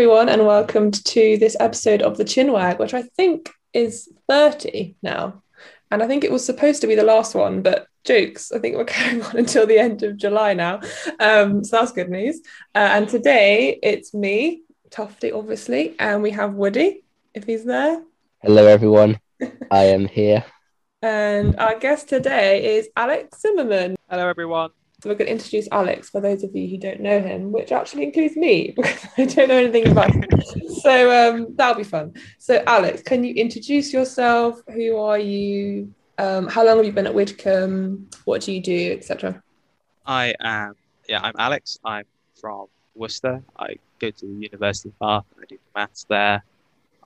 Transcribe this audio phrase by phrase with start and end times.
[0.00, 5.42] everyone, and welcome to this episode of the Chinwag, which I think is 30 now.
[5.90, 8.76] And I think it was supposed to be the last one, but jokes, I think
[8.76, 10.80] we're going on until the end of July now.
[11.20, 12.40] Um, so that's good news.
[12.74, 18.02] Uh, and today it's me, Tufty, obviously, and we have Woody, if he's there.
[18.40, 19.20] Hello, everyone.
[19.70, 20.46] I am here.
[21.02, 23.96] And our guest today is Alex Zimmerman.
[24.10, 24.70] Hello, everyone.
[25.02, 27.72] So we're going to introduce Alex for those of you who don't know him, which
[27.72, 30.24] actually includes me because I don't know anything about him.
[30.82, 32.12] so um, that'll be fun.
[32.38, 34.60] So Alex, can you introduce yourself?
[34.68, 35.94] Who are you?
[36.18, 38.14] Um, how long have you been at Widcombe?
[38.26, 39.42] What do you do, etc.?
[40.04, 40.74] I am.
[41.08, 41.78] Yeah, I'm Alex.
[41.82, 42.04] I'm
[42.38, 43.42] from Worcester.
[43.58, 46.44] I go to the University of Bath and I do maths there.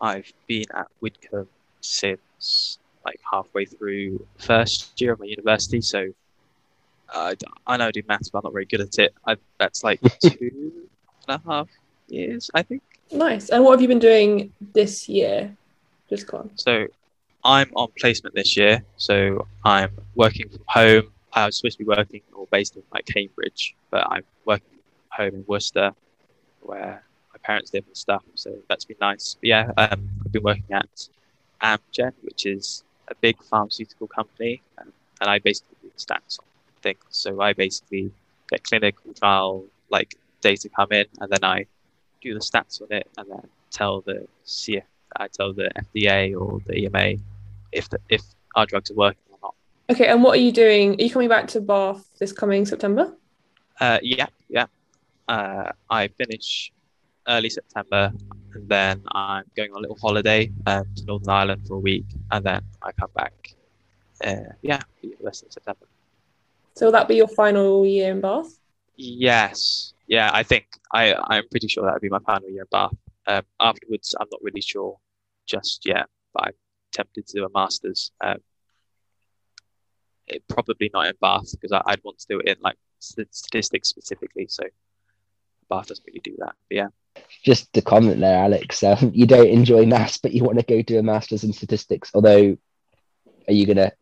[0.01, 1.47] I've been at Widcombe
[1.81, 6.09] since like halfway through first year of my university, so
[7.15, 7.35] uh,
[7.67, 9.15] I know I do maths, but I'm not very good at it.
[9.27, 10.73] I, that's like two
[11.29, 11.69] and a half
[12.09, 12.83] years, I think.
[13.13, 13.49] Nice.
[13.49, 15.57] And what have you been doing this year?
[16.11, 16.51] Just gone.
[16.57, 16.87] So
[17.45, 18.83] I'm on placement this year.
[18.97, 21.11] So I'm working from home.
[21.33, 25.25] I was supposed to be working or based in like Cambridge, but I'm working from
[25.25, 25.93] home in Worcester,
[26.63, 28.23] where my parents live and stuff.
[28.35, 29.37] So that's been nice.
[29.41, 31.09] But yeah, um, I've been working at
[31.63, 36.47] Amgen, which is a big pharmaceutical company, um, and I basically do the stats on
[36.85, 37.03] things.
[37.11, 38.13] So I basically
[38.51, 41.67] get clinical trial like data come in, and then I
[42.23, 44.83] do the stats on it, and then tell the CF,
[45.17, 47.21] I tell the FDA or the EMA
[47.73, 48.23] if the, if
[48.55, 49.55] our drugs are working or not.
[49.91, 50.95] Okay, and what are you doing?
[51.01, 53.13] Are you coming back to Bath this coming September?
[53.81, 54.67] Uh, yeah, yeah.
[55.27, 56.73] Uh, I finish
[57.27, 58.13] early September,
[58.55, 62.07] and then I'm going on a little holiday um, to Northern Ireland for a week,
[62.31, 63.55] and then I come back.
[64.25, 65.87] Uh, yeah, the rest of September.
[66.77, 68.59] So will that be your final year in Bath?
[68.97, 69.95] Yes.
[70.07, 72.95] Yeah, I think I, I'm pretty sure that would be my final year in Bath.
[73.27, 74.99] Um, afterwards, I'm not really sure
[75.47, 76.53] just yet, but I'm
[76.93, 78.11] tempted to do a master's.
[78.23, 78.39] Um,
[80.27, 83.89] it, probably not in Bath because I, would want to do it in like statistics
[83.89, 84.47] specifically.
[84.49, 84.65] So
[85.71, 86.55] Bath doesn't really do that.
[86.69, 86.89] But yeah.
[87.45, 90.83] Just to comment there, Alex, um, you don't enjoy maths, but you want to go
[90.83, 92.11] do a master's in statistics.
[92.15, 92.57] Although,
[93.47, 93.93] are you going to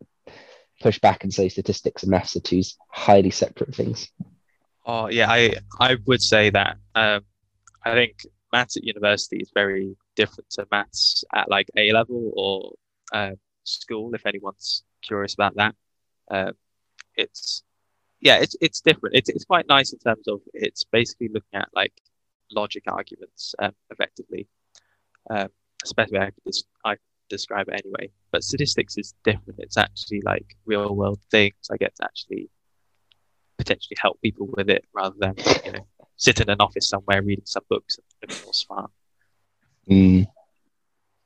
[0.83, 4.11] push back and say statistics and maths are two highly separate things.
[4.85, 6.77] Oh yeah, I I would say that.
[6.93, 7.21] Um,
[7.85, 12.73] I think maths at university is very different to maths at like A level or
[13.17, 14.13] uh, school.
[14.13, 15.75] If anyone's curious about that,
[16.29, 16.51] uh,
[17.15, 17.63] it's
[18.19, 19.15] yeah, it's it's different.
[19.15, 21.93] It's it's quite nice in terms of it's basically looking at like
[22.51, 24.47] logic arguments um, effectively.
[25.29, 25.47] Um,
[25.83, 26.95] especially I
[27.33, 28.11] describe it anyway.
[28.31, 29.59] But statistics is different.
[29.59, 31.55] It's actually like real world things.
[31.71, 32.49] I get to actually
[33.57, 35.35] potentially help people with it rather than
[35.65, 38.91] you know sit in an office somewhere reading some books and looking all smart.
[39.89, 40.27] Mm.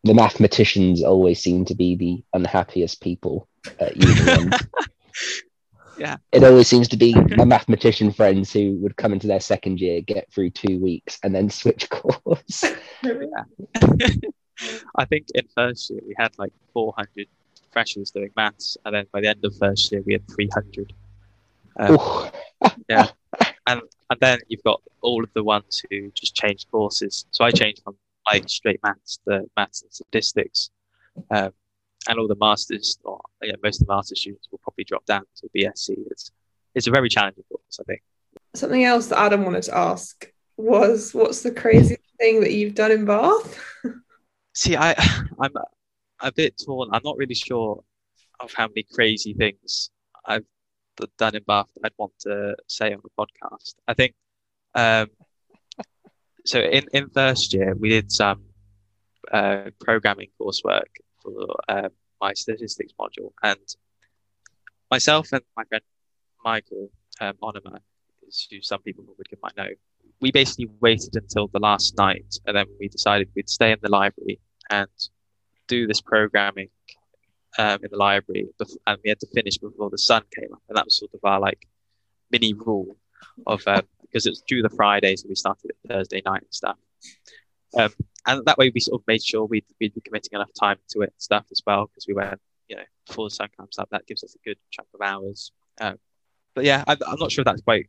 [0.04, 3.48] The mathematicians always seem to be the unhappiest people
[3.80, 4.52] at uni.
[5.98, 6.18] yeah.
[6.32, 10.02] It always seems to be my mathematician friends who would come into their second year,
[10.02, 12.64] get through two weeks, and then switch course.
[14.96, 17.28] I think in first year we had like 400
[17.72, 20.94] freshers doing maths, and then by the end of first year we had 300.
[21.80, 22.32] Um,
[22.90, 23.08] yeah,
[23.68, 27.26] and and then you've got all of the ones who just changed courses.
[27.32, 27.96] So I changed from
[28.32, 30.70] like straight maths to maths and statistics,
[31.32, 31.52] um,
[32.10, 35.24] and all the masters, or yeah, most of the master students will probably drop down
[35.38, 35.96] to BSc.
[36.12, 36.32] It's
[36.74, 38.02] it's a very challenging course, I think.
[38.54, 42.92] Something else that Adam wanted to ask was, what's the craziest thing that you've done
[42.92, 43.60] in Bath?
[44.58, 44.94] see, I
[45.40, 45.54] I'm
[46.22, 46.90] a bit torn.
[46.92, 47.84] I'm not really sure
[48.40, 49.92] of how many crazy things
[50.26, 50.46] I've
[51.18, 53.76] done in Bath I'd want to say on the podcast.
[53.88, 54.14] I think
[54.76, 55.10] um,
[56.46, 56.60] so.
[56.60, 58.44] In in first year, we did some
[59.32, 60.92] uh, programming coursework
[61.22, 61.90] for uh,
[62.20, 63.60] my statistics module, and
[64.90, 65.84] myself and my friend
[66.44, 66.90] Michael
[67.20, 67.80] um, Onema,
[68.50, 69.70] who some people would might know,
[70.22, 73.90] we basically waited until the last night, and then we decided we'd stay in the
[73.90, 74.90] library and
[75.68, 76.70] do this programming
[77.58, 78.48] um, in the library,
[78.86, 81.20] and we had to finish before the sun came up, and that was sort of
[81.24, 81.68] our like
[82.32, 82.98] mini rule
[83.46, 86.78] of um, because it's due the Fridays, so we started it Thursday night and stuff.
[87.78, 87.94] Um,
[88.26, 91.02] and that way, we sort of made sure we'd, we'd be committing enough time to
[91.02, 93.90] it and stuff as well, because we went, you know, before the sun comes up,
[93.92, 95.52] that gives us a good chunk of hours.
[95.80, 95.98] Um,
[96.54, 97.88] but yeah, I, I'm, not sure that's quite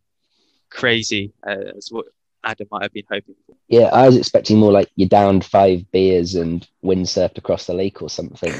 [0.71, 2.07] crazy uh, as what
[2.45, 3.57] Adam might have been hoping for.
[3.69, 8.01] Yeah, I was expecting more like you downed five beers and windsurfed across the lake
[8.03, 8.53] or something.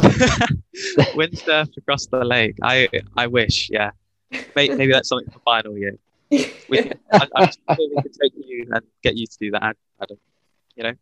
[0.00, 2.56] windsurfed across the lake.
[2.62, 3.90] I I wish, yeah.
[4.54, 5.96] Maybe, maybe that's something for final year.
[6.30, 9.76] We can, I, I'm sure we can take you and get you to do that,
[10.00, 10.18] Adam.
[10.74, 10.94] You know,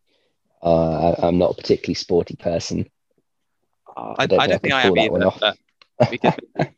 [0.62, 2.88] Uh, I, I'm not a particularly sporty person.
[3.96, 5.54] uh, I, don't I think I don't think I am pull that one either,
[5.98, 6.74] but we could maybe,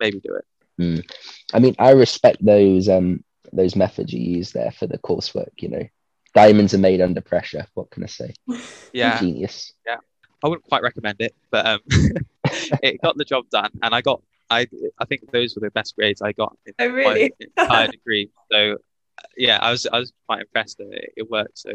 [0.00, 0.44] maybe do it.
[1.52, 5.50] I mean, I respect those um those methods you use there for the coursework.
[5.58, 5.88] You know,
[6.34, 7.66] diamonds are made under pressure.
[7.74, 8.34] What can I say?
[8.92, 9.72] Yeah, Genius.
[9.86, 9.96] Yeah.
[10.42, 11.80] I wouldn't quite recommend it, but um,
[12.82, 14.66] it got the job done, and I got I
[14.98, 17.32] I think those were the best grades I got in Oh, really?
[17.56, 18.30] my entire degree.
[18.50, 18.78] So
[19.36, 21.58] yeah, I was I was quite impressed that it, it worked.
[21.58, 21.70] So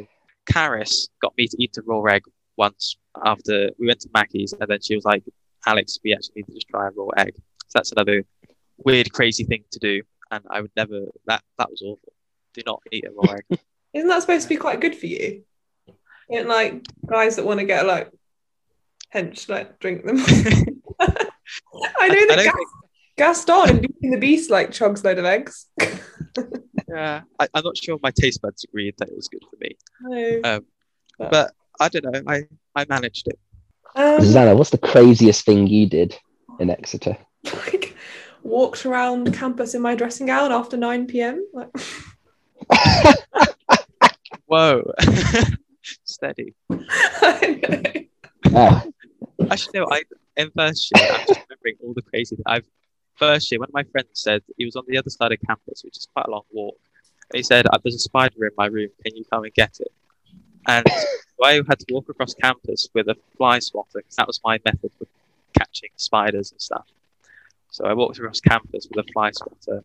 [0.52, 2.24] Karis got me to eat a raw egg
[2.58, 5.24] once after we went to Mackey's, and then she was like,
[5.66, 7.34] "Alex, we actually need to just try a raw egg."
[7.68, 8.24] So that's another
[8.78, 10.02] weird, crazy thing to do,
[10.36, 11.06] and I would never.
[11.28, 12.14] That that was awful.
[12.54, 13.60] Do not eat a raw egg.
[13.94, 15.44] Isn't that supposed to be quite good for you?
[16.30, 18.12] And like guys that want to get like
[19.14, 20.18] hench, like drink them.
[21.00, 22.70] I know I that don't Gas- think-
[23.18, 25.68] Gaston in Beauty and the Beast like chugs load of eggs.
[26.88, 29.76] Yeah, I, I'm not sure my taste buds agreed that it was good for me,
[30.02, 30.42] No.
[30.58, 30.66] um,
[31.18, 32.22] but I don't know.
[32.28, 32.44] I
[32.76, 33.40] I managed it.
[33.96, 36.16] Um, Susanna, what's the craziest thing you did
[36.60, 37.18] in Exeter?
[38.46, 41.46] like walked around campus in my dressing gown after 9 p.m.
[41.54, 41.70] Like,
[44.46, 44.92] Whoa,
[46.04, 46.54] steady.
[46.70, 48.06] I
[48.52, 48.82] know.
[49.50, 49.88] Actually, no.
[49.92, 50.04] I
[50.38, 52.38] in first year, I'm just remembering all the crazy.
[52.46, 52.66] I've
[53.16, 55.84] first year, one of my friends said he was on the other side of campus,
[55.84, 56.78] which is quite a long walk.
[57.32, 58.90] And he said, "Uh, "There's a spider in my room.
[59.04, 59.92] Can you come and get it?"
[60.68, 60.86] And
[61.44, 64.92] I had to walk across campus with a fly swatter because that was my method
[64.98, 65.08] for
[65.58, 66.86] catching spiders and stuff.
[67.76, 69.84] So I walked across campus with a fly swatter,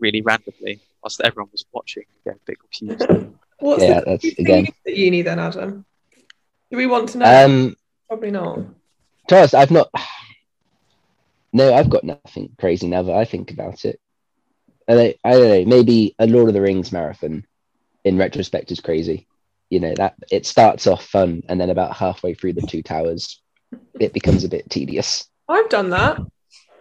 [0.00, 3.30] really randomly, whilst everyone was watching, getting a bit confused.
[3.60, 5.84] What's Yeah, the that's- thing again- at uni then, Adam?
[6.72, 7.44] Do we want to know?
[7.44, 7.76] um,
[8.08, 8.56] Probably not.
[9.28, 9.90] to be I've not.
[11.52, 14.00] No, I've got nothing crazy now that I think about it.
[14.88, 15.64] I don't, I don't know.
[15.76, 17.46] Maybe a Lord of the Rings marathon,
[18.02, 19.28] in retrospect, is crazy.
[19.70, 23.40] You know that it starts off fun, and then about halfway through the two towers,
[24.00, 25.28] it becomes a bit tedious.
[25.48, 26.18] I've done that.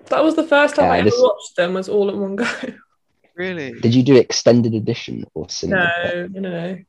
[0.09, 1.74] That was the first time Yeah, I ever this- watched them.
[1.74, 2.48] Was all at one go.
[3.36, 3.71] really?
[3.80, 5.92] Did you do extended edition or cinema?
[6.06, 6.80] No, no, no.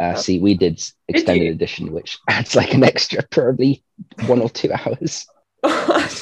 [0.00, 1.52] Uh, see, we did extended you?
[1.52, 3.82] edition, which adds like an extra probably
[4.26, 5.26] one or two hours.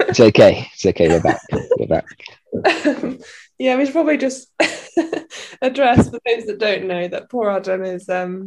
[0.00, 0.68] It's okay.
[0.74, 1.08] It's okay.
[1.08, 1.40] We're back.
[1.78, 2.06] We're back.
[2.86, 3.18] Um,
[3.58, 4.48] yeah, we should probably just
[5.62, 8.44] address for those that don't know that poor Adam is um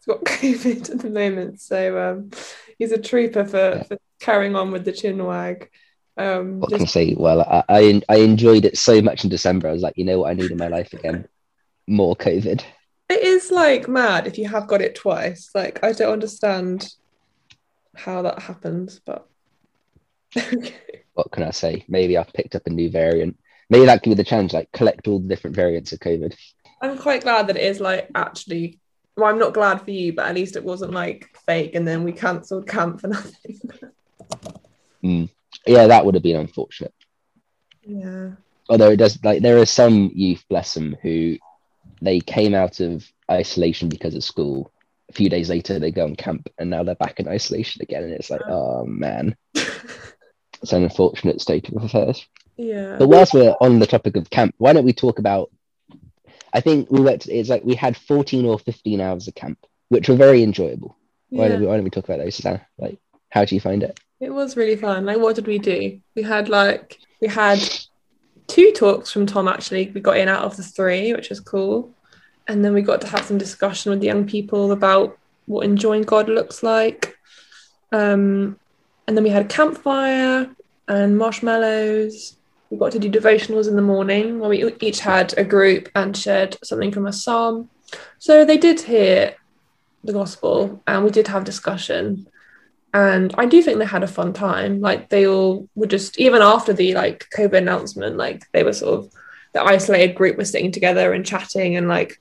[0.00, 2.30] he's got COVID at the moment, so um
[2.78, 5.70] he's a trooper for, for carrying on with the chin wag.
[6.16, 7.14] Um, What can I say?
[7.16, 9.68] Well, I, I I enjoyed it so much in December.
[9.68, 11.26] I was like, you know what I need in my life again?
[11.86, 12.62] More COVID.
[13.08, 15.50] it is like mad if you have got it twice.
[15.54, 16.88] Like I don't understand
[17.94, 19.26] how that happens, but
[21.14, 21.84] What can I say?
[21.88, 23.38] Maybe I've picked up a new variant.
[23.68, 26.34] Maybe that could be the challenge, like collect all the different variants of COVID.
[26.82, 28.78] I'm quite glad that it is like actually.
[29.20, 32.04] Well, I'm not glad for you, but at least it wasn't like fake, and then
[32.04, 33.60] we cancelled camp for nothing.
[35.02, 35.24] Hmm.
[35.66, 36.94] Yeah, that would have been unfortunate.
[37.86, 38.30] yeah.
[38.70, 41.36] Although it does, like, there are some youth, bless them, who
[42.00, 44.72] they came out of isolation because of school.
[45.10, 48.04] A few days later, they go on camp, and now they're back in isolation again,
[48.04, 52.26] and it's like, oh, oh man, it's an unfortunate state of affairs.
[52.56, 52.96] Yeah.
[52.98, 55.50] But whilst we're on the topic of camp, why don't we talk about?
[56.52, 57.26] I think we went.
[57.28, 60.96] It's like we had fourteen or fifteen hours of camp, which were very enjoyable.
[61.30, 61.48] Why Yeah.
[61.52, 61.66] don't we?
[61.66, 62.66] Why don't we talk about those, Susanna?
[62.78, 62.98] Like,
[63.30, 63.98] how do you find it?
[64.20, 65.06] It was really fun.
[65.06, 66.00] Like, what did we do?
[66.14, 67.58] We had like we had
[68.48, 69.48] two talks from Tom.
[69.48, 71.94] Actually, we got in out of the three, which was cool.
[72.48, 75.16] And then we got to have some discussion with the young people about
[75.46, 77.16] what enjoying God looks like.
[77.92, 78.58] Um,
[79.06, 80.50] and then we had a campfire
[80.88, 82.36] and marshmallows.
[82.70, 86.16] We got to do devotionals in the morning where we each had a group and
[86.16, 87.68] shared something from a psalm.
[88.18, 89.34] So they did hear
[90.04, 92.26] the gospel and we did have discussion
[92.92, 94.80] and I do think they had a fun time.
[94.80, 98.98] Like they all were just even after the like COVID announcement, like they were sort
[98.98, 99.12] of
[99.52, 102.20] the isolated group was sitting together and chatting, and like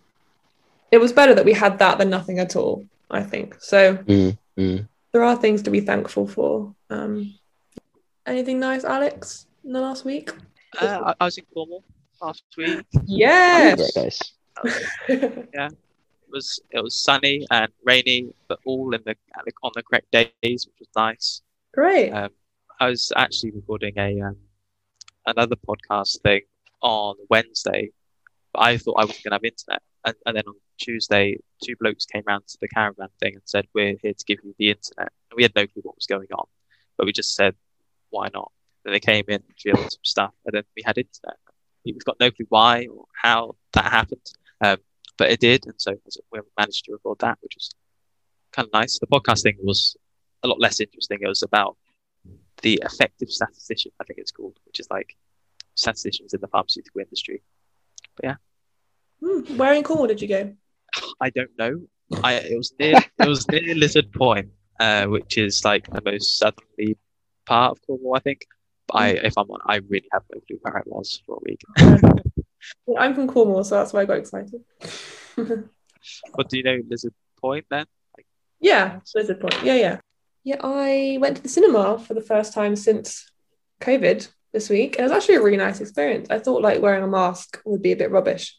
[0.91, 2.85] it was better that we had that than nothing at all.
[3.09, 3.97] I think so.
[3.97, 4.87] Mm, mm.
[5.11, 6.75] There are things to be thankful for.
[6.91, 7.33] Um,
[8.27, 10.31] anything nice, Alex, in the last week?
[10.79, 11.83] Uh, I, I was in Cornwall
[12.21, 12.85] last week.
[13.05, 13.93] Yes.
[13.93, 15.47] Very nice.
[16.29, 19.15] It was it was sunny and rainy, but all in the
[19.63, 21.41] on the correct days, which was nice.
[21.73, 22.11] Great.
[22.11, 22.29] Um,
[22.79, 24.37] I was actually recording a um,
[25.25, 26.41] another podcast thing
[26.83, 27.89] on Wednesday,
[28.53, 31.75] but I thought I was going to have internet, and, and then on Tuesday, two
[31.79, 34.69] blokes came round to the caravan thing and said, "We're here to give you the
[34.69, 36.45] internet." And we had no clue what was going on,
[36.95, 37.55] but we just said,
[38.11, 38.51] "Why not?"
[38.89, 41.37] Then they came in, and drilled some stuff, and then we had internet.
[41.85, 44.25] we've got no clue why or how that happened,
[44.61, 44.77] um,
[45.15, 45.93] but it did, and so
[46.31, 47.69] we managed to record that, which was
[48.51, 48.97] kind of nice.
[48.97, 49.95] The podcast thing was
[50.41, 51.19] a lot less interesting.
[51.21, 51.77] It was about
[52.63, 55.15] the effective statistician, I think it's called, which is like
[55.75, 57.43] statisticians in the pharmaceutical industry.
[58.15, 58.35] But yeah.
[59.23, 60.55] Hmm, where in Cornwall did you go?
[61.21, 61.81] I don't know.
[62.23, 66.39] I it was near it was near Lizard Point, uh, which is like the most
[66.39, 66.97] southerly
[67.45, 68.47] part of Cornwall, I think.
[68.91, 69.23] But I, mm.
[69.25, 71.61] if I'm on, I really have no clue where I was for a week.
[72.97, 74.61] I'm from Cornwall, so that's why I got excited.
[75.35, 77.85] but do you know Lizard Point then?
[78.17, 78.25] Like,
[78.59, 79.63] yeah, Lizard Point.
[79.63, 79.99] Yeah, yeah.
[80.43, 83.29] Yeah, I went to the cinema for the first time since
[83.81, 84.95] COVID this week.
[84.95, 86.27] And it was actually a really nice experience.
[86.29, 88.57] I thought like wearing a mask would be a bit rubbish,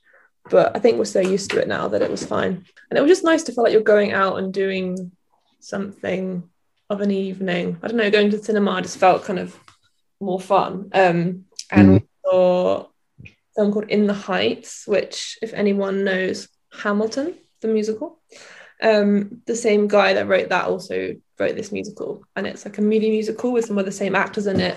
[0.51, 2.65] but I think we're so used to it now that it was fine.
[2.91, 5.13] And it was just nice to feel like you're going out and doing
[5.59, 6.49] something
[6.89, 7.79] of an evening.
[7.83, 9.59] I don't know, going to the cinema just felt kind of
[10.21, 10.91] more fun.
[10.93, 12.07] Um, and mm.
[12.25, 12.87] saw
[13.57, 18.21] film called In the Heights, which, if anyone knows Hamilton, the musical,
[18.83, 22.83] um, the same guy that wrote that also wrote this musical, and it's like a
[22.83, 24.77] movie musical with some of the same actors in it.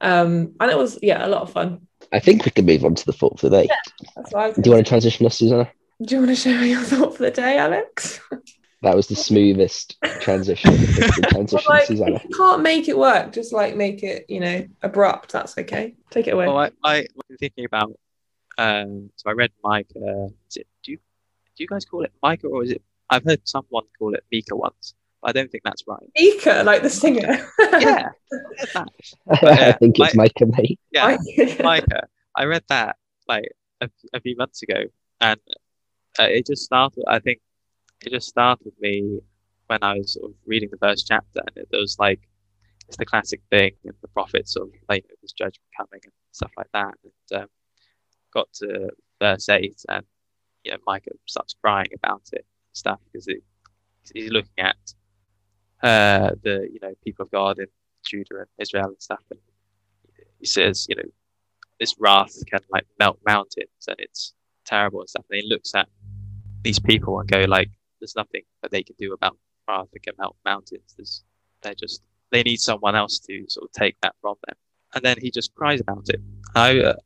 [0.00, 1.86] Um, and it was yeah a lot of fun.
[2.12, 3.68] I think we can move on to the thought for the day.
[3.68, 5.70] Yeah, Do you want to transition us, Susanna?
[6.02, 8.20] Do you want to share your thought for the day, Alex?
[8.84, 10.76] That was the smoothest transition.
[11.30, 12.20] transition, like, Susanna.
[12.22, 15.32] you can't make it work, just like make it, you know, abrupt.
[15.32, 15.94] That's okay.
[16.10, 16.46] Take it away.
[16.46, 17.98] Well, I, I was thinking about.
[18.58, 19.98] Um, so I read Micah.
[19.98, 20.98] Uh, is it, do you
[21.56, 22.82] do you guys call it Micah or is it?
[23.08, 24.94] I've heard someone call it Mika once.
[25.22, 26.02] I don't think that's right.
[26.18, 27.46] Mika, like the singer.
[27.58, 28.10] yeah.
[29.26, 30.78] but, I think it's My, Micah, mate.
[30.92, 31.16] Yeah,
[31.62, 32.06] Micah.
[32.36, 33.48] I read that like
[33.80, 34.84] a, a few months ago,
[35.22, 35.40] and
[36.18, 37.04] uh, it just started.
[37.08, 37.40] I think
[38.06, 39.20] it just started me
[39.66, 42.20] when I was sort of reading the first chapter, and it, was like
[42.88, 46.70] it's the classic thing, and the prophets of like this judgment coming and stuff like
[46.72, 46.94] that.
[47.02, 47.48] And um,
[48.32, 50.04] got to verse eight, and
[50.64, 53.42] you know, Micah starts crying about it and stuff because it,
[54.12, 54.76] he's looking at
[55.82, 57.66] uh, the you know people of God in
[58.04, 59.40] Judah and Israel and stuff, and
[60.38, 61.08] he says, you know,
[61.80, 64.34] this wrath can like melt mountains and it's
[64.64, 65.24] terrible and stuff.
[65.30, 65.88] And he looks at
[66.62, 67.70] these people and go like,
[68.04, 69.38] there's nothing that they can do about
[70.02, 70.94] can melt mountains.
[70.96, 71.24] There's,
[71.62, 74.56] they're just they need someone else to sort of take that from them.
[74.94, 76.20] And then he just cries about it.
[76.54, 76.96] I uh,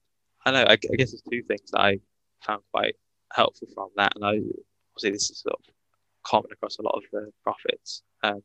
[0.44, 2.00] I know I, I guess there's two things that I
[2.44, 2.96] found quite
[3.32, 4.40] helpful from that, and I
[4.90, 5.74] obviously this is sort of
[6.24, 8.02] common across a lot of the prophets.
[8.22, 8.42] Um,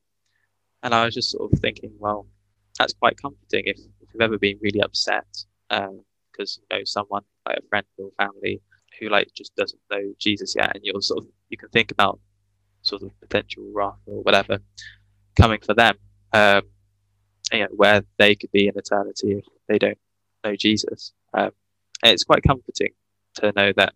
[0.83, 2.27] and I was just sort of thinking, well,
[2.77, 5.25] that's quite comforting if, if you've ever been really upset
[5.69, 8.61] because um, you know someone like a friend or family
[8.99, 12.19] who like just doesn't know Jesus yet, and you're sort of you can think about
[12.83, 14.59] sort of potential wrath or whatever
[15.35, 15.95] coming for them,
[16.33, 16.61] um,
[17.51, 19.97] you know, where they could be in eternity if they don't
[20.43, 21.13] know Jesus.
[21.33, 21.51] Um,
[22.03, 22.91] it's quite comforting
[23.35, 23.93] to know that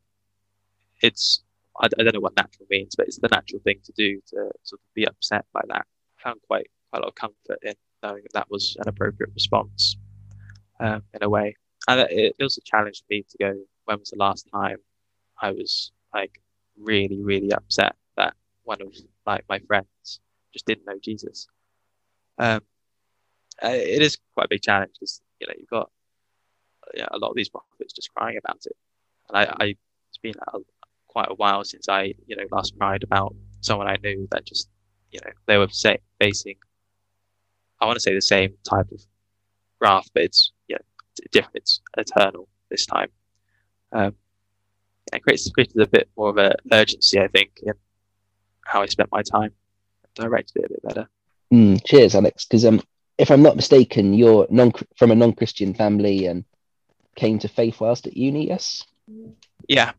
[1.01, 1.43] it's
[1.79, 4.51] I, I, don't know what natural means, but it's the natural thing to do to
[4.63, 5.85] sort of be upset by that.
[6.19, 9.31] I found quite quite a lot of comfort in knowing that that was an appropriate
[9.33, 9.97] response
[10.79, 11.55] um, in a way.
[11.87, 13.53] And it, it was a challenge for me to go,
[13.85, 14.77] when was the last time
[15.41, 16.41] I was like
[16.79, 17.95] really, really upset
[18.67, 18.93] one of
[19.25, 20.19] like my friends
[20.53, 21.47] just didn't know Jesus.
[22.37, 22.61] Um,
[23.63, 25.89] it is quite a big challenge because you know you've got
[26.93, 28.75] yeah, a lot of these prophets just crying about it,
[29.29, 29.65] and I, I
[30.09, 30.59] it's been a,
[31.07, 34.69] quite a while since I you know last cried about someone I knew that just
[35.11, 36.57] you know they were say, facing
[37.79, 39.01] I want to say the same type of
[39.79, 40.77] wrath, but it's yeah,
[41.31, 41.55] different.
[41.55, 43.09] It's eternal this time.
[43.91, 44.15] Um,
[45.13, 47.73] it creates, creates a bit more of an urgency, I think, in
[48.67, 49.51] how I spent my time.
[50.15, 51.09] Directed it a bit better.
[51.53, 52.45] Mm, cheers, Alex.
[52.45, 52.81] Because um,
[53.17, 56.43] if I'm not mistaken, you're non from a non-Christian family and
[57.15, 58.47] came to faith whilst at uni.
[58.47, 58.83] Yes.
[59.67, 59.91] Yeah,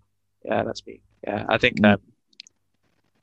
[0.45, 1.01] yeah, that's me.
[1.27, 1.95] Yeah, I think mm.
[1.95, 2.01] um,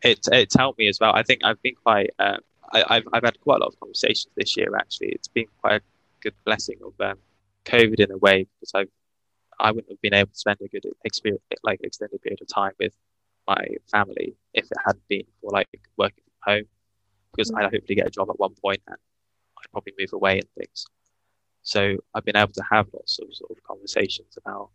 [0.01, 1.13] it it's helped me as well.
[1.13, 2.39] I think I've been quite um,
[2.71, 4.75] I, have I've had quite a lot of conversations this year.
[4.75, 5.81] Actually, it's been quite a
[6.21, 7.17] good blessing of um,
[7.65, 8.85] COVID in a way because I
[9.59, 12.73] I wouldn't have been able to spend a good experience like extended period of time
[12.79, 12.93] with
[13.47, 16.65] my family if it hadn't been for like working from home
[17.31, 17.65] because mm-hmm.
[17.65, 18.97] I'd hopefully get a job at one point and
[19.57, 20.85] I'd probably move away and things.
[21.63, 24.69] So I've been able to have lots of sort of conversations about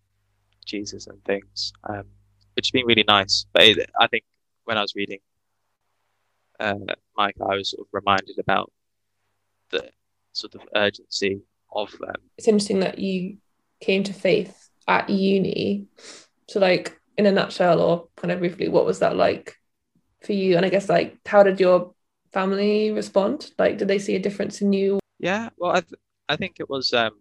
[0.65, 2.05] Jesus and things, um,
[2.55, 3.47] which has been really nice.
[3.53, 4.25] But it, I think
[4.65, 5.21] when I was reading
[6.59, 6.75] uh,
[7.17, 8.71] Mike, I was sort of reminded about
[9.71, 9.89] the
[10.33, 11.95] sort of urgency of.
[12.07, 13.39] Um, it's interesting that you
[13.81, 15.87] came to faith at uni.
[16.49, 19.57] So, like, in a nutshell, or kind of briefly, what was that like
[20.23, 20.57] for you?
[20.57, 21.95] And I guess, like, how did your
[22.33, 23.51] family respond?
[23.59, 24.99] Like, did they see a difference in you?
[25.19, 27.13] Yeah, well, I, th- I think it was um,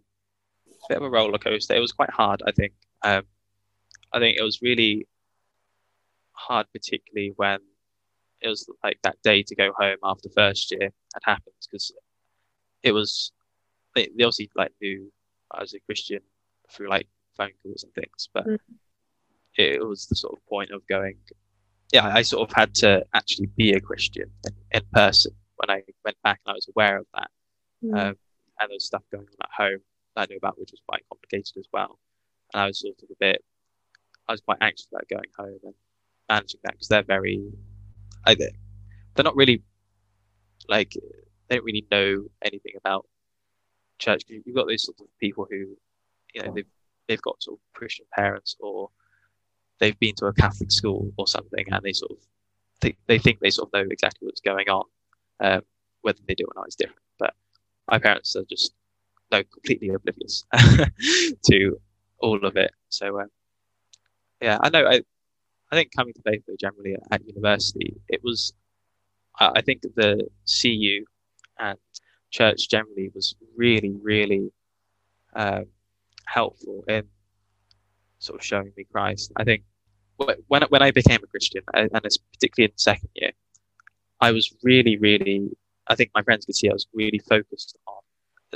[0.66, 1.74] a bit of a roller coaster.
[1.74, 2.72] It was quite hard, I think.
[3.02, 3.24] Um,
[4.12, 5.06] I think it was really
[6.32, 7.58] hard, particularly when
[8.40, 11.92] it was like that day to go home after first year had happened because
[12.82, 13.32] it was
[13.94, 15.12] they, they obviously like knew
[15.50, 16.20] I was a Christian
[16.70, 18.58] through like phone calls and things, but Mm.
[19.60, 21.16] It, was the sort of point of going.
[21.92, 25.82] Yeah, I sort of had to actually be a Christian in, in person when I
[26.04, 27.30] went back, and I was aware of that.
[27.84, 27.92] Mm.
[27.92, 28.16] Um,
[28.60, 29.80] and there was stuff going on at home
[30.14, 31.98] that I knew about, which was quite complicated as well.
[32.52, 33.42] And I was sort of a bit,
[34.28, 35.74] I was quite anxious about going home and
[36.28, 37.42] managing that because they're very,
[38.26, 39.62] I, they're not really
[40.68, 40.94] like
[41.48, 43.06] they don't really know anything about
[43.98, 44.22] church.
[44.28, 45.76] You've got those sort of people who,
[46.34, 46.66] you know, they've
[47.08, 48.90] they've got sort of Christian parents or
[49.80, 52.18] they've been to a Catholic school or something, and they sort of
[52.80, 54.84] think they think they sort of know exactly what's going on.
[55.40, 55.62] Um,
[56.02, 57.00] whether they do or not is different.
[57.18, 57.34] But
[57.90, 58.72] my parents are just
[59.30, 60.44] no completely oblivious
[61.46, 61.80] to
[62.18, 62.72] all of it.
[62.88, 63.28] So um,
[64.40, 64.86] yeah, I know.
[64.86, 65.02] I
[65.72, 68.52] I think coming to faith generally at, university, it was.
[69.38, 71.04] I I think the CU
[71.58, 71.78] and
[72.30, 74.52] church generally was really, really
[75.34, 75.66] um,
[76.26, 77.04] helpful in
[78.18, 79.32] sort of showing me Christ.
[79.36, 79.64] I think
[80.48, 83.32] when when I became a Christian, uh, and it's particularly in the second year,
[84.20, 85.50] I was really, really.
[85.88, 88.00] I think my friends could see I was really focused on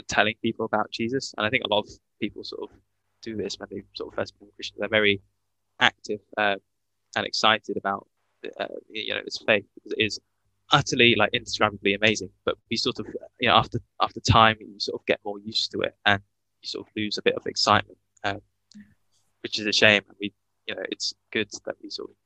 [0.09, 1.91] telling people about Jesus, and I think a lot of
[2.21, 2.77] people sort of
[3.23, 4.79] do this when they sort of first become Christians.
[4.79, 5.21] They're very
[5.81, 6.57] active uh,
[7.17, 8.07] and excited about
[8.61, 10.21] uh, you know this faith because it is
[10.73, 12.31] utterly like indescribably amazing.
[12.45, 13.07] But we sort of
[13.41, 16.21] you know after after time you sort of get more used to it and
[16.63, 18.41] you sort of lose a bit of excitement, um,
[19.43, 20.03] which is a shame.
[20.21, 20.33] We
[20.67, 22.17] you know it's good that we sort of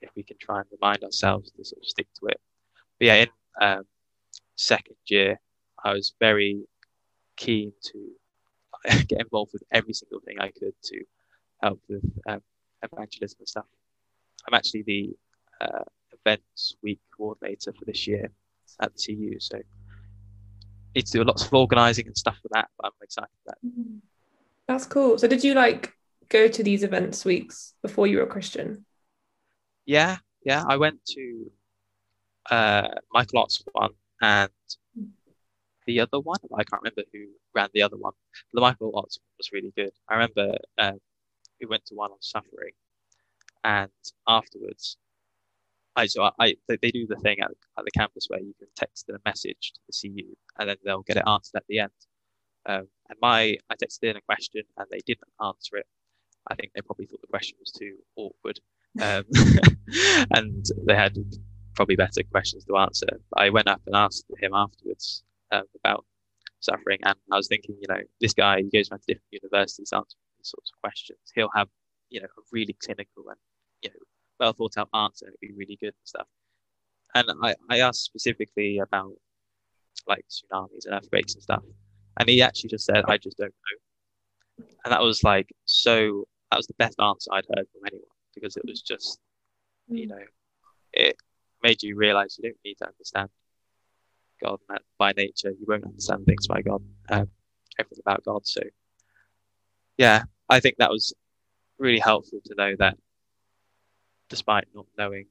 [0.00, 2.40] if we can try and remind ourselves to sort of stick to it.
[2.98, 3.28] But yeah, in
[3.60, 3.84] um,
[4.56, 5.40] second year,
[5.82, 6.64] I was very
[7.36, 8.10] keen to
[9.06, 11.04] get involved with every single thing I could to
[11.62, 12.42] help with um,
[12.82, 13.64] evangelism and stuff.
[14.46, 15.16] I'm actually the
[15.60, 18.30] uh, events week coordinator for this year
[18.80, 19.58] at the CU, so
[20.94, 22.68] need to do lots of organising and stuff for that.
[22.78, 23.58] But I'm excited for that.
[24.68, 25.18] That's cool.
[25.18, 25.92] So did you like
[26.28, 28.84] go to these events weeks before you were a Christian?
[29.86, 30.64] Yeah, yeah.
[30.68, 31.50] I went to
[32.50, 34.50] uh, Michael Ots one and
[35.86, 36.38] the other one.
[36.56, 38.12] I can't remember who ran the other one.
[38.52, 39.90] The Michael Ots one was really good.
[40.08, 40.98] I remember um,
[41.60, 42.72] we went to one on suffering,
[43.62, 43.90] and
[44.26, 44.96] afterwards,
[45.96, 48.54] I so I, I they, they do the thing at, at the campus where you
[48.58, 51.64] can text in a message to the CU, and then they'll get it answered at
[51.68, 51.92] the end.
[52.66, 55.86] Um, and my I texted in a question, and they didn't answer it.
[56.48, 58.60] I think they probably thought the question was too awkward,
[59.00, 59.24] um,
[60.30, 61.16] and they had
[61.74, 63.06] probably better questions to answer.
[63.36, 66.04] I went up and asked him afterwards um, about
[66.60, 69.90] suffering, and I was thinking, you know, this guy he goes around to different universities
[69.92, 71.18] answering these sorts of questions.
[71.34, 71.68] He'll have,
[72.10, 73.38] you know, a really clinical and
[73.82, 74.04] you know
[74.40, 76.26] well thought out answer, it'd be really good and stuff.
[77.14, 79.12] And I, I asked specifically about
[80.06, 81.62] like tsunamis and earthquakes and stuff,
[82.18, 83.54] and he actually just said, "I just don't
[84.58, 86.26] know," and that was like so.
[86.54, 89.18] That was the best answer I'd heard from anyone because it was just,
[89.88, 90.22] you know,
[90.92, 91.16] it
[91.64, 93.28] made you realize you don't need to understand
[94.40, 94.60] God
[94.96, 97.28] by nature you won't understand things by God, um,
[97.76, 98.46] everything about God.
[98.46, 98.60] So
[99.98, 101.12] yeah, I think that was
[101.80, 102.96] really helpful to know that
[104.28, 105.26] despite not knowing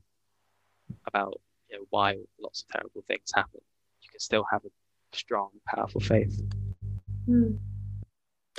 [1.08, 3.62] about you know why lots of terrible things happen,
[4.02, 6.38] you can still have a strong, powerful faith.
[7.30, 7.60] Mm.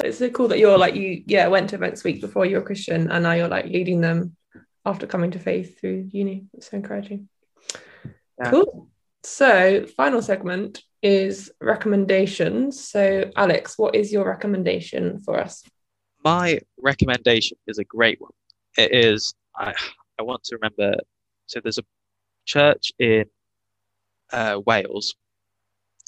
[0.02, 2.62] It's so cool that you're like you yeah went to events week before you were
[2.62, 4.36] Christian and now you're like leading them
[4.84, 6.46] after coming to faith through uni.
[6.54, 7.28] It's so encouraging.
[8.38, 8.50] Yeah.
[8.50, 8.88] Cool.
[9.22, 12.88] So final segment is recommendations.
[12.88, 15.62] So Alex, what is your recommendation for us?
[16.24, 18.32] My recommendation is a great one.
[18.76, 19.74] It is I
[20.18, 20.98] I want to remember.
[21.46, 21.84] So there's a
[22.46, 23.26] church in
[24.32, 25.14] uh, Wales.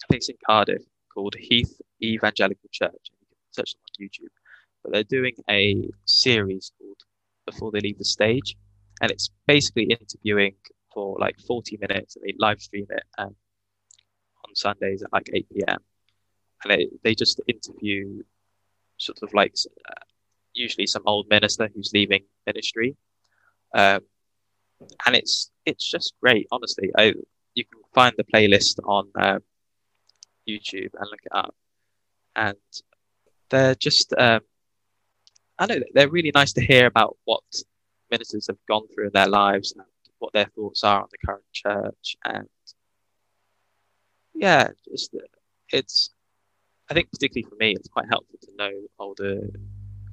[0.05, 3.11] I think it's in Cardiff called Heath Evangelical Church.
[3.57, 4.35] Search them on YouTube.
[4.83, 7.01] But they're doing a series called
[7.47, 8.55] Before They Leave the Stage,
[9.01, 10.55] and it's basically interviewing
[10.93, 13.35] for like 40 minutes, and they live stream it um,
[14.47, 15.79] on Sundays at like 8 p.m.
[16.63, 18.23] And they they just interview
[18.99, 19.55] sort of like
[19.89, 20.05] uh,
[20.55, 22.97] usually some old minister who's leaving ministry,
[23.75, 24.01] um,
[25.07, 26.47] and it's it's just great.
[26.51, 27.15] Honestly, I
[27.55, 29.41] you can find the playlist on um,
[30.49, 31.55] YouTube and look it up,
[32.35, 32.57] and
[33.51, 34.41] they're just um,
[35.59, 37.43] I know they're really nice to hear about what
[38.11, 39.85] ministers have gone through in their lives and
[40.19, 42.49] what their thoughts are on the current church, and
[44.35, 45.15] yeah, just
[45.73, 46.11] it's
[46.91, 49.41] I think particularly for me, it's quite helpful to know older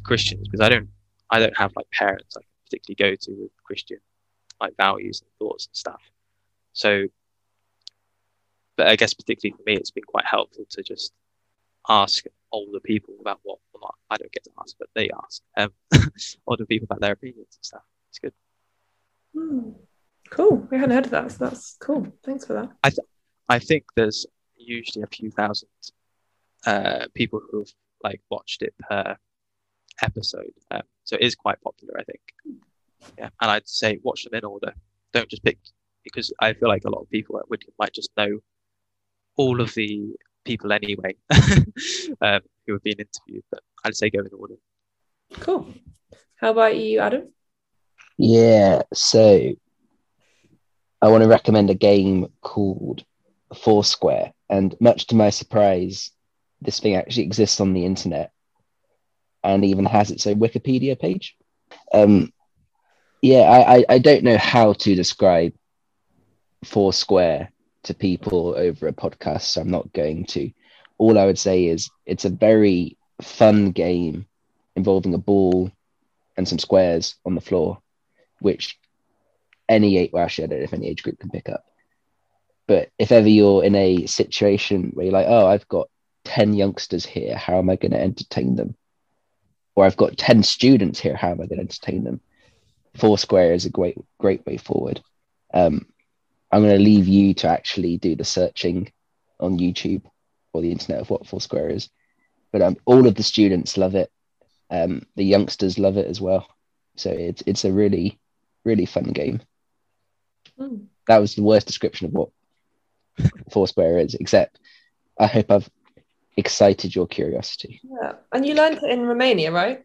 [0.03, 0.89] Christians because I don't
[1.29, 3.99] I don't have like parents I can particularly go to with Christian
[4.61, 6.01] like values and thoughts and stuff.
[6.73, 7.05] So,
[8.77, 11.11] but I guess particularly for me, it's been quite helpful to just
[11.87, 15.41] ask older people about what well, not, I don't get to ask, but they ask
[15.57, 15.73] um,
[16.47, 17.81] older people about their opinions and stuff.
[18.09, 18.33] It's good.
[19.35, 19.71] Hmm.
[20.29, 20.67] Cool.
[20.71, 22.07] We hadn't heard of that, so that's cool.
[22.23, 22.69] Thanks for that.
[22.83, 23.07] I th-
[23.49, 25.67] I think there's usually a few thousand
[26.65, 27.71] uh, people who've
[28.03, 29.17] like watched it per
[30.01, 31.99] episode, um, so it is quite popular.
[31.99, 32.21] I think.
[33.17, 34.73] Yeah, and I'd say watch them in order.
[35.11, 35.57] Don't just pick
[36.03, 38.39] because I feel like a lot of people at Widcombe might just know
[39.35, 41.15] all of the people anyway
[42.21, 43.43] um, who have been interviewed.
[43.51, 44.55] But I'd say go in order.
[45.39, 45.73] Cool.
[46.35, 47.29] How about you, Adam?
[48.17, 49.53] Yeah, so
[51.01, 53.03] I want to recommend a game called
[53.55, 56.11] Foursquare, and much to my surprise,
[56.61, 58.31] this thing actually exists on the internet
[59.43, 61.35] and even has its own Wikipedia page.
[61.93, 62.31] Um,
[63.21, 65.53] yeah, I, I, I don't know how to describe
[66.63, 67.51] Foursquare
[67.83, 70.51] to people over a podcast, so I'm not going to.
[70.97, 74.25] All I would say is it's a very fun game
[74.75, 75.71] involving a ball
[76.37, 77.79] and some squares on the floor,
[78.39, 78.79] which
[79.69, 81.65] any eight, well, actually, I don't know if any age group can pick up.
[82.67, 85.89] But if ever you're in a situation where you're like, oh, I've got
[86.25, 88.75] 10 youngsters here, how am I going to entertain them?
[89.75, 92.21] Or I've got 10 students here, how am I going to entertain them?
[92.95, 95.01] Foursquare is a great, great way forward.
[95.53, 95.87] Um,
[96.53, 98.91] I'm going to leave you to actually do the searching
[99.39, 100.03] on YouTube
[100.53, 101.89] or the internet of what Foursquare is.
[102.51, 104.11] But um, all of the students love it.
[104.69, 106.47] Um, the youngsters love it as well.
[106.95, 108.19] So it's it's a really
[108.63, 109.41] really fun game.
[110.59, 110.85] Mm.
[111.07, 112.29] That was the worst description of what
[113.51, 114.59] Foursquare is, except
[115.19, 115.69] I hope I've
[116.37, 117.81] excited your curiosity.
[117.83, 118.13] Yeah.
[118.31, 119.83] And you learned it in Romania, right?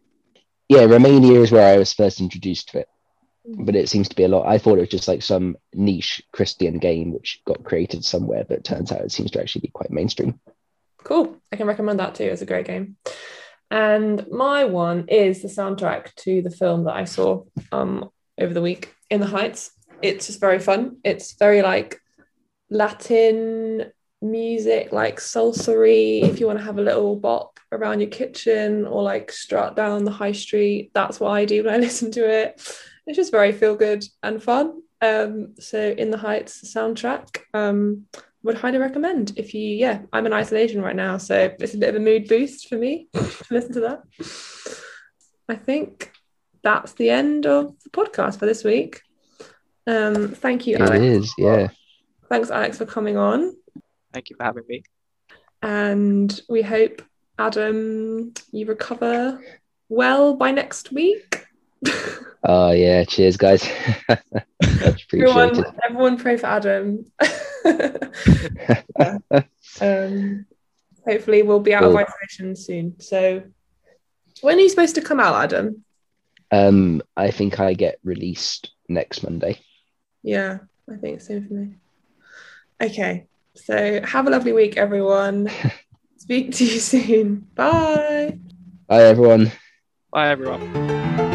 [0.67, 2.89] Yeah, Romania is where I was first introduced to it
[3.45, 4.47] but it seems to be a lot.
[4.47, 8.63] I thought it was just like some niche Christian game which got created somewhere, but
[8.63, 10.39] turns out it seems to actually be quite mainstream.
[11.03, 11.37] Cool.
[11.51, 12.25] I can recommend that too.
[12.25, 12.97] It's a great game.
[13.71, 18.61] And my one is the soundtrack to the film that I saw um, over the
[18.61, 19.71] week, In the Heights.
[20.01, 20.97] It's just very fun.
[21.03, 21.99] It's very like
[22.69, 26.21] Latin music, like salsery.
[26.23, 30.03] If you want to have a little bop around your kitchen or like strut down
[30.03, 32.61] the high street, that's what I do when I listen to it
[33.09, 34.83] it's just very feel good and fun.
[35.01, 38.05] Um, so in the Heights soundtrack, um,
[38.43, 41.89] would highly recommend if you yeah I'm in isolation right now so it's a bit
[41.89, 44.03] of a mood boost for me to listen to that
[45.49, 46.13] I think
[46.63, 49.01] that's the end of the podcast for this week
[49.87, 51.67] um thank you It Alex is, yeah.
[52.29, 53.57] thanks Alex for coming on
[54.13, 54.83] Thank you for having me.
[55.61, 57.01] and we hope
[57.37, 59.41] Adam you recover
[59.89, 61.45] well by next week
[62.43, 63.67] Oh yeah, cheers guys.
[65.11, 67.05] Everyone, everyone pray for Adam
[69.81, 70.45] um,
[71.05, 71.97] hopefully we'll be out Cool.
[71.97, 72.99] of isolation soon.
[73.01, 73.43] So
[74.41, 75.83] when are you supposed to come out, Adam?
[76.51, 79.59] um, I think I get released next Monday.
[80.23, 81.75] Yeah, I think same for me.
[82.81, 83.25] Okay,
[83.65, 85.49] so have a lovely week, everyone.
[86.17, 87.47] Speak to you soon.
[87.55, 88.39] Bye.
[88.87, 89.51] Bye everyone.
[90.11, 91.28] Bye everyone.